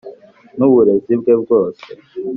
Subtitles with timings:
[0.57, 1.85] n úburézi bwé bwose